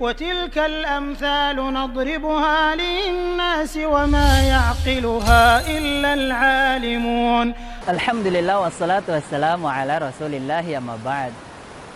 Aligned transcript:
وتلك 0.00 0.58
الأمثال 0.58 1.56
نضربها 1.58 2.74
للناس 2.76 3.74
وما 3.76 4.30
يعقلها 4.42 5.42
إلا 5.66 6.10
العالمون 6.14 7.46
Alhamdulillah 7.88 8.68
wassalatu 8.68 9.16
wassalamu 9.16 9.64
ala 9.64 10.12
rasulillah 10.12 10.60
ya 10.60 10.76
mabad. 10.76 11.32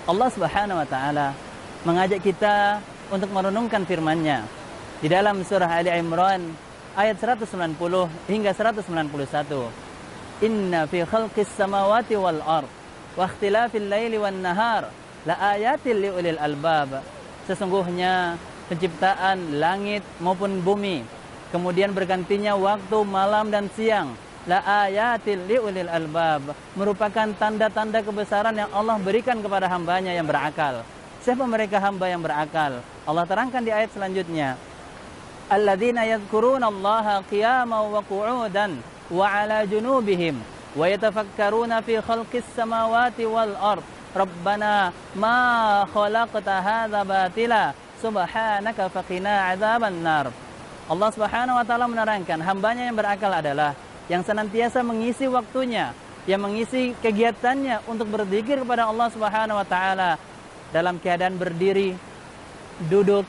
Allah 0.08 0.28
subhanahu 0.32 0.80
wa 0.80 0.88
ta'ala 0.88 1.36
mengajak 1.84 2.24
kita 2.24 2.80
untuk 3.12 3.28
merenungkan 3.28 3.84
firman-Nya 3.84 4.40
di 5.04 5.12
dalam 5.12 5.44
surah 5.44 5.68
Ali 5.68 5.92
Imran 5.92 6.56
ayat 6.96 7.20
190 7.20 7.76
hingga 8.24 8.50
191. 8.56 10.42
Inna 10.48 10.88
fi 10.88 11.04
khalqis 11.04 11.52
samawati 11.60 12.16
wal 12.16 12.40
ard 12.40 12.72
wa 13.14 13.28
ikhtilafil 13.28 13.86
laili 13.92 14.16
wan 14.16 14.40
nahar 14.40 14.88
la 15.28 15.54
ayatil 15.54 16.08
liulil 16.08 16.40
albab. 16.40 17.04
Sesungguhnya 17.42 18.38
penciptaan 18.70 19.58
langit 19.58 20.06
maupun 20.22 20.62
bumi, 20.62 21.02
kemudian 21.50 21.90
bergantinya 21.90 22.54
waktu 22.54 22.98
malam 23.02 23.50
dan 23.50 23.66
siang, 23.74 24.14
la 24.46 24.62
ayatil 24.86 25.42
liulil 25.46 25.90
albab 25.90 26.54
merupakan 26.78 27.30
tanda-tanda 27.34 28.02
kebesaran 28.02 28.54
yang 28.54 28.70
Allah 28.70 28.98
berikan 29.02 29.42
kepada 29.42 29.66
hambanya 29.66 30.14
yang 30.14 30.26
berakal. 30.26 30.86
Siapa 31.22 31.46
mereka 31.46 31.78
hamba 31.78 32.10
yang 32.10 32.22
berakal? 32.22 32.82
Allah 33.06 33.24
terangkan 33.26 33.62
di 33.62 33.70
ayat 33.70 33.94
selanjutnya. 33.94 34.58
Alladzina 35.46 36.02
yadhkuruna 36.02 36.66
Allah 36.66 37.22
qiyaman 37.30 37.90
wa 37.90 38.02
qu'udan 38.02 38.82
wa 39.10 39.26
'ala 39.26 39.62
junubihim 39.62 40.38
wa 40.74 40.84
yatafakkaruna 40.88 41.78
fi 41.86 42.02
khalqis 42.02 42.46
samawati 42.58 43.22
wal 43.26 43.54
ard. 43.58 43.86
Rabbana 44.12 44.92
ma 45.16 45.82
khalaqta 45.88 46.60
hadza 46.60 47.00
batila 47.00 47.72
subhanaka 47.96 48.92
faqina 48.92 49.48
'adzaban 49.48 50.04
nar. 50.04 50.28
Allah 50.90 51.10
Subhanahu 51.14 51.56
wa 51.56 51.64
taala 51.64 51.88
menerangkan 51.88 52.42
hambanya 52.44 52.90
yang 52.90 52.96
berakal 52.98 53.32
adalah 53.32 53.72
yang 54.12 54.20
senantiasa 54.20 54.84
mengisi 54.84 55.24
waktunya, 55.30 55.96
yang 56.28 56.42
mengisi 56.44 56.92
kegiatannya 57.00 57.86
untuk 57.88 58.12
berzikir 58.12 58.60
kepada 58.60 58.90
Allah 58.90 59.08
Subhanahu 59.08 59.56
wa 59.56 59.64
taala 59.64 60.20
dalam 60.74 61.00
keadaan 61.00 61.40
berdiri, 61.40 61.96
duduk, 62.92 63.24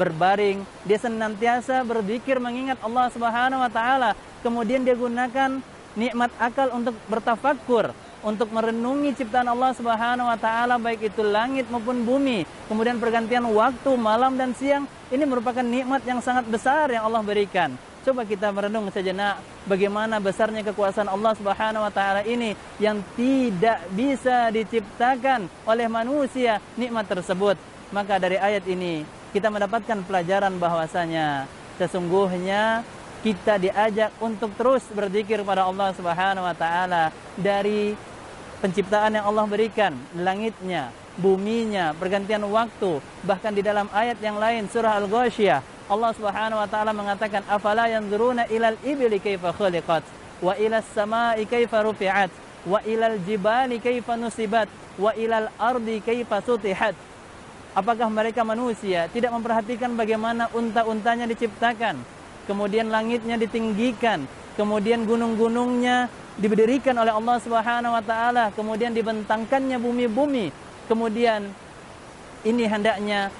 berbaring, 0.00 0.64
dia 0.88 0.96
senantiasa 0.96 1.84
berzikir 1.84 2.40
mengingat 2.40 2.80
Allah 2.80 3.12
Subhanahu 3.12 3.60
wa 3.60 3.68
taala. 3.68 4.16
Kemudian 4.40 4.80
dia 4.86 4.96
gunakan 4.96 5.60
nikmat 5.98 6.32
akal 6.40 6.72
untuk 6.72 6.96
bertafakkur, 7.10 7.92
untuk 8.22 8.54
merenungi 8.54 9.18
ciptaan 9.18 9.50
Allah 9.50 9.74
Subhanahu 9.74 10.30
wa 10.30 10.38
taala 10.38 10.78
baik 10.78 11.10
itu 11.10 11.22
langit 11.26 11.66
maupun 11.68 12.06
bumi. 12.06 12.46
Kemudian 12.70 13.02
pergantian 13.02 13.42
waktu 13.50 13.90
malam 13.98 14.38
dan 14.38 14.54
siang 14.54 14.86
ini 15.10 15.26
merupakan 15.26 15.62
nikmat 15.62 16.06
yang 16.06 16.22
sangat 16.22 16.46
besar 16.46 16.88
yang 16.88 17.04
Allah 17.04 17.20
berikan. 17.20 17.74
Coba 18.02 18.26
kita 18.26 18.50
merenung 18.50 18.90
sejenak 18.90 19.38
bagaimana 19.66 20.18
besarnya 20.18 20.66
kekuasaan 20.66 21.06
Allah 21.06 21.34
Subhanahu 21.38 21.86
wa 21.86 21.92
taala 21.94 22.22
ini 22.26 22.58
yang 22.82 22.98
tidak 23.14 23.78
bisa 23.94 24.50
diciptakan 24.50 25.46
oleh 25.66 25.86
manusia 25.86 26.58
nikmat 26.74 27.06
tersebut. 27.06 27.54
Maka 27.94 28.18
dari 28.18 28.38
ayat 28.38 28.66
ini 28.66 29.06
kita 29.30 29.50
mendapatkan 29.50 30.02
pelajaran 30.02 30.58
bahwasanya 30.58 31.46
sesungguhnya 31.78 32.82
kita 33.22 33.54
diajak 33.62 34.10
untuk 34.18 34.50
terus 34.58 34.82
berzikir 34.90 35.46
kepada 35.46 35.62
Allah 35.62 35.94
Subhanahu 35.94 36.42
wa 36.42 36.56
taala 36.58 37.14
dari 37.38 37.94
penciptaan 38.62 39.18
yang 39.18 39.26
Allah 39.26 39.44
berikan, 39.50 39.92
langitnya, 40.14 40.94
buminya, 41.18 41.90
pergantian 41.98 42.46
waktu, 42.46 43.02
bahkan 43.26 43.50
di 43.50 43.60
dalam 43.60 43.90
ayat 43.90 44.22
yang 44.22 44.38
lain 44.38 44.70
surah 44.70 45.02
Al-Ghasyiyah 45.02 45.72
Allah 45.90 46.10
Subhanahu 46.16 46.56
wa 46.56 46.68
taala 46.70 46.96
mengatakan 46.96 47.42
afala 47.50 47.90
yanzuruna 47.90 48.48
ilal 48.48 48.78
ibli 48.80 49.18
kaifa 49.20 49.50
khuliqat? 49.52 50.00
Wa 50.40 50.56
ilas 50.56 50.86
samai 50.94 51.44
kaifa 51.44 51.84
rufi'at? 51.84 52.30
Wa 52.64 52.80
ilal 52.86 53.18
jibali 53.26 53.76
kaifa 53.82 54.16
nusibat? 54.16 54.70
Wa 54.96 55.12
ilal 55.18 55.50
ardi 55.60 56.00
kaifa 56.00 56.40
sutihat? 56.40 56.94
Apakah 57.76 58.08
mereka 58.08 58.40
manusia 58.40 59.08
tidak 59.12 59.36
memperhatikan 59.36 59.92
bagaimana 59.92 60.48
unta-untanya 60.56 61.28
diciptakan? 61.28 62.00
Kemudian 62.48 62.88
langitnya 62.88 63.36
ditinggikan. 63.36 64.24
Kemudian 64.56 65.08
gunung-gunungnya 65.08 66.12
diberdirikan 66.40 66.96
oleh 66.96 67.12
Allah 67.12 67.36
Subhanahu 67.40 67.92
wa 67.92 68.04
taala 68.04 68.44
kemudian 68.56 68.92
dibentangkannya 68.96 69.76
bumi-bumi 69.76 70.48
kemudian 70.88 71.52
ini 72.42 72.64
hendaknya 72.66 73.30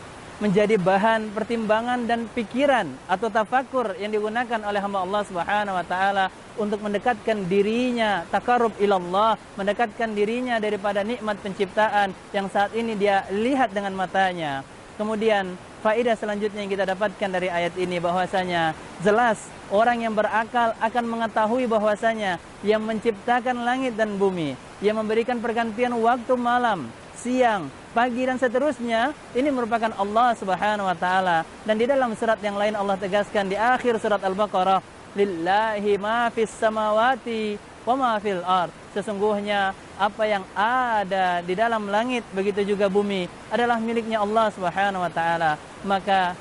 menjadi 0.43 0.75
bahan 0.75 1.31
pertimbangan 1.31 2.03
dan 2.03 2.27
pikiran 2.27 2.91
atau 3.07 3.31
tafakur 3.31 3.95
yang 3.95 4.11
digunakan 4.11 4.59
oleh 4.67 4.81
hamba 4.83 5.07
Allah 5.07 5.23
Subhanahu 5.23 5.79
wa 5.79 5.87
taala 5.87 6.35
untuk 6.59 6.83
mendekatkan 6.83 7.47
dirinya 7.47 8.27
takarub 8.27 8.75
ilallah, 8.83 9.39
mendekatkan 9.55 10.11
dirinya 10.13 10.59
daripada 10.59 11.07
nikmat 11.07 11.39
penciptaan 11.39 12.11
yang 12.35 12.51
saat 12.51 12.75
ini 12.75 12.99
dia 12.99 13.23
lihat 13.31 13.71
dengan 13.71 13.95
matanya. 13.95 14.67
Kemudian 15.01 15.57
faedah 15.81 16.15
selanjutnya 16.15 16.63
yang 16.63 16.73
kita 16.73 16.85
dapatkan 16.85 17.31
dari 17.33 17.49
ayat 17.49 17.75
ini 17.81 17.99
bahwasanya 17.99 18.77
jelas 19.01 19.41
orang 19.73 20.05
yang 20.05 20.15
berakal 20.15 20.77
akan 20.79 21.05
mengetahui 21.09 21.65
bahwasanya 21.67 22.37
yang 22.63 22.85
menciptakan 22.85 23.65
langit 23.65 23.97
dan 23.97 24.15
bumi, 24.21 24.55
yang 24.85 25.01
memberikan 25.01 25.41
pergantian 25.41 25.97
waktu 25.97 26.35
malam, 26.37 26.87
siang, 27.17 27.73
pagi 27.97 28.29
dan 28.29 28.37
seterusnya 28.37 29.17
ini 29.33 29.49
merupakan 29.49 29.91
Allah 29.97 30.37
Subhanahu 30.37 30.87
wa 30.87 30.97
taala. 30.97 31.43
Dan 31.65 31.81
di 31.81 31.89
dalam 31.89 32.13
surat 32.13 32.39
yang 32.45 32.61
lain 32.61 32.77
Allah 32.77 33.01
tegaskan 33.01 33.49
di 33.49 33.57
akhir 33.57 33.97
surat 33.99 34.21
Al-Baqarah 34.21 34.81
lillahi 35.17 36.01
ma 36.01 36.29
fis 36.33 36.53
samawati 36.53 37.72
wa 37.87 37.95
ma 37.97 38.11
fil 38.23 38.43
ard. 38.45 38.71
Sesungguhnya 38.93 39.73
apa 39.97 40.23
yang 40.29 40.45
ada 40.57 41.41
di 41.41 41.55
dalam 41.57 41.89
langit 41.89 42.23
begitu 42.37 42.75
juga 42.77 42.93
bumi 42.93 43.27
adalah 43.49 43.81
miliknya 43.81 44.21
Allah 44.21 44.53
Subhanahu 44.53 45.03
wa 45.03 45.13
taala. 45.13 45.57
Maka 45.83 46.37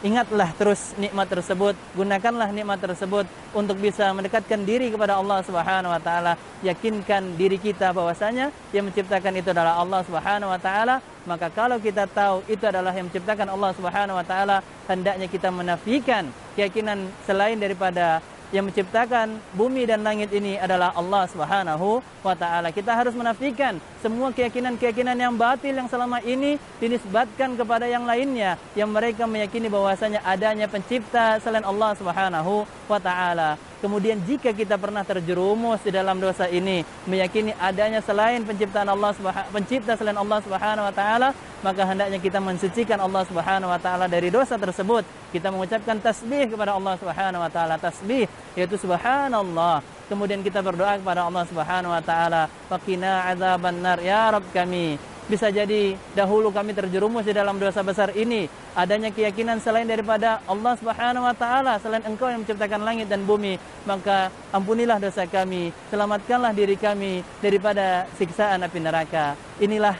Ingatlah 0.00 0.48
terus 0.56 0.96
nikmat 0.96 1.28
tersebut, 1.28 1.76
gunakanlah 1.92 2.48
nikmat 2.56 2.80
tersebut 2.80 3.28
untuk 3.52 3.76
bisa 3.76 4.08
mendekatkan 4.16 4.64
diri 4.64 4.88
kepada 4.88 5.20
Allah 5.20 5.44
Subhanahu 5.44 5.92
wa 5.92 6.00
taala. 6.00 6.40
Yakinkan 6.64 7.36
diri 7.36 7.60
kita 7.60 7.92
bahwasanya 7.92 8.48
yang 8.72 8.88
menciptakan 8.88 9.36
itu 9.36 9.52
adalah 9.52 9.76
Allah 9.76 10.00
Subhanahu 10.08 10.48
wa 10.48 10.56
taala, 10.56 11.04
maka 11.28 11.52
kalau 11.52 11.76
kita 11.76 12.08
tahu 12.08 12.40
itu 12.48 12.64
adalah 12.64 12.96
yang 12.96 13.12
menciptakan 13.12 13.52
Allah 13.52 13.76
Subhanahu 13.76 14.16
wa 14.16 14.24
taala, 14.24 14.64
hendaknya 14.88 15.28
kita 15.28 15.52
menafikan 15.52 16.32
keyakinan 16.56 17.12
selain 17.28 17.60
daripada 17.60 18.24
yang 18.50 18.66
menciptakan 18.66 19.38
bumi 19.54 19.86
dan 19.86 20.02
langit 20.02 20.30
ini 20.34 20.58
adalah 20.58 20.90
Allah 20.94 21.24
Subhanahu 21.30 22.02
wa 22.02 22.34
taala. 22.34 22.74
Kita 22.74 22.90
harus 22.94 23.14
menafikan 23.14 23.78
semua 24.02 24.34
keyakinan-keyakinan 24.34 25.14
yang 25.14 25.34
batil 25.38 25.74
yang 25.74 25.86
selama 25.86 26.18
ini 26.26 26.58
dinisbatkan 26.82 27.54
kepada 27.54 27.86
yang 27.86 28.02
lainnya 28.02 28.58
yang 28.74 28.90
mereka 28.90 29.24
meyakini 29.24 29.70
bahwasanya 29.70 30.20
adanya 30.26 30.66
pencipta 30.66 31.38
selain 31.38 31.62
Allah 31.62 31.94
Subhanahu 31.94 32.66
wa 32.90 32.98
taala. 32.98 33.69
Kemudian 33.80 34.20
jika 34.28 34.52
kita 34.52 34.76
pernah 34.76 35.00
terjerumus 35.00 35.80
di 35.80 35.88
dalam 35.88 36.20
dosa 36.20 36.44
ini, 36.52 36.84
meyakini 37.08 37.56
adanya 37.56 38.04
selain 38.04 38.44
penciptaan 38.44 38.84
Allah 38.92 39.16
pencipta 39.48 39.96
selain 39.96 40.20
Allah 40.20 40.38
Subhanahu 40.44 40.84
wa 40.84 40.92
taala, 40.92 41.32
maka 41.64 41.88
hendaknya 41.88 42.20
kita 42.20 42.44
mensucikan 42.44 43.00
Allah 43.00 43.24
Subhanahu 43.24 43.72
wa 43.72 43.80
taala 43.80 44.04
dari 44.04 44.28
dosa 44.28 44.60
tersebut. 44.60 45.00
Kita 45.32 45.48
mengucapkan 45.48 45.96
tasbih 45.96 46.52
kepada 46.52 46.76
Allah 46.76 46.94
Subhanahu 47.00 47.40
wa 47.40 47.48
taala, 47.48 47.80
tasbih 47.80 48.28
yaitu 48.52 48.76
subhanallah. 48.76 49.80
Kemudian 50.12 50.44
kita 50.44 50.60
berdoa 50.60 51.00
kepada 51.00 51.24
Allah 51.24 51.44
Subhanahu 51.48 51.96
wa 51.96 52.02
taala, 52.04 52.52
"Faqina 52.68 53.32
adzaban 53.32 53.80
nar 53.80 53.96
ya 54.04 54.28
Rabb 54.28 54.44
kami." 54.52 55.09
Bisa 55.30 55.46
jadi 55.46 55.94
dahulu 56.10 56.50
kami 56.50 56.74
terjerumus 56.74 57.22
di 57.22 57.30
dalam 57.30 57.54
dosa 57.54 57.86
besar 57.86 58.10
ini. 58.18 58.50
Adanya 58.74 59.14
keyakinan 59.14 59.62
selain 59.62 59.86
daripada 59.86 60.42
Allah 60.42 60.74
Subhanahu 60.74 61.22
wa 61.22 61.30
taala, 61.38 61.78
selain 61.78 62.02
Engkau 62.02 62.26
yang 62.26 62.42
menciptakan 62.42 62.82
langit 62.82 63.06
dan 63.06 63.22
bumi, 63.22 63.54
maka 63.86 64.34
ampunilah 64.50 64.98
dosa 64.98 65.30
kami, 65.30 65.70
selamatkanlah 65.86 66.50
diri 66.50 66.74
kami 66.74 67.22
daripada 67.38 68.10
siksaan 68.18 68.66
api 68.66 68.82
neraka. 68.82 69.38
Inilah 69.62 69.94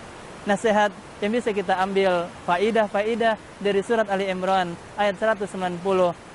nasihat 0.51 0.91
yang 1.23 1.31
bisa 1.31 1.55
kita 1.55 1.79
ambil 1.79 2.27
faidah-faidah 2.51 3.39
dari 3.63 3.87
surat 3.87 4.11
Ali 4.11 4.27
Imran 4.27 4.75
ayat 4.99 5.15
190 5.15 5.47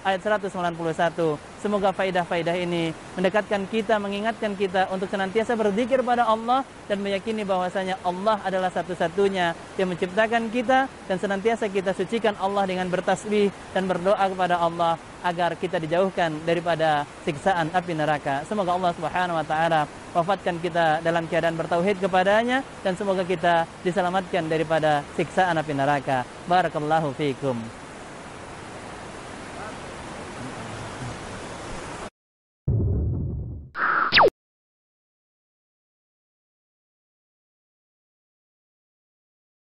ayat 0.05 0.21
191. 0.21 1.41
Semoga 1.57 1.89
faidah-faidah 1.89 2.53
ini 2.61 2.93
mendekatkan 3.17 3.65
kita, 3.65 3.97
mengingatkan 3.97 4.53
kita 4.53 4.85
untuk 4.93 5.09
senantiasa 5.09 5.57
berzikir 5.57 6.05
pada 6.05 6.29
Allah 6.29 6.61
dan 6.85 7.01
meyakini 7.01 7.41
bahwasanya 7.41 7.97
Allah 8.05 8.37
adalah 8.45 8.69
satu-satunya 8.69 9.57
yang 9.81 9.89
menciptakan 9.89 10.53
kita 10.53 10.85
dan 11.09 11.17
senantiasa 11.17 11.65
kita 11.73 11.97
sucikan 11.97 12.37
Allah 12.37 12.69
dengan 12.69 12.85
bertasbih 12.85 13.49
dan 13.73 13.89
berdoa 13.89 14.21
kepada 14.29 14.61
Allah 14.61 15.01
agar 15.25 15.57
kita 15.57 15.81
dijauhkan 15.81 16.45
daripada 16.45 17.09
siksaan 17.25 17.73
api 17.73 17.97
neraka. 17.97 18.45
Semoga 18.45 18.77
Allah 18.77 18.93
Subhanahu 18.93 19.41
wa 19.41 19.45
taala 19.49 19.89
wafatkan 20.13 20.61
kita 20.61 21.01
dalam 21.01 21.25
keadaan 21.25 21.57
bertauhid 21.57 21.97
kepadanya 21.97 22.61
dan 22.85 22.93
semoga 22.93 23.25
kita 23.25 23.65
diselamatkan 23.81 24.45
daripada 24.45 25.01
siksaan 25.17 25.57
api 25.57 25.73
neraka. 25.73 26.21
Barakallahu 26.45 27.09
fiikum. 27.17 27.84